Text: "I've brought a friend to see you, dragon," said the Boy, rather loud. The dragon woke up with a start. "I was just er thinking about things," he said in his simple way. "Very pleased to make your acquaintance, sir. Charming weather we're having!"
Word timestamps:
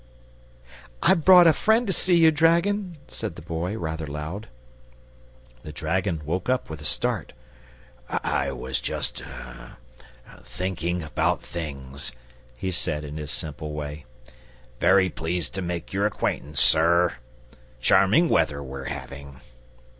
"I've 1.03 1.23
brought 1.23 1.45
a 1.45 1.53
friend 1.53 1.85
to 1.85 1.93
see 1.93 2.15
you, 2.17 2.31
dragon," 2.31 2.97
said 3.07 3.35
the 3.35 3.43
Boy, 3.43 3.77
rather 3.77 4.07
loud. 4.07 4.47
The 5.61 5.71
dragon 5.71 6.23
woke 6.25 6.49
up 6.49 6.71
with 6.71 6.81
a 6.81 6.85
start. 6.85 7.33
"I 8.09 8.51
was 8.51 8.79
just 8.79 9.21
er 9.21 9.77
thinking 10.41 11.03
about 11.03 11.39
things," 11.43 12.13
he 12.57 12.71
said 12.71 13.03
in 13.03 13.17
his 13.17 13.29
simple 13.29 13.73
way. 13.73 14.05
"Very 14.79 15.07
pleased 15.11 15.53
to 15.53 15.61
make 15.61 15.93
your 15.93 16.07
acquaintance, 16.07 16.59
sir. 16.59 17.17
Charming 17.79 18.27
weather 18.27 18.63
we're 18.63 18.85
having!" 18.85 19.39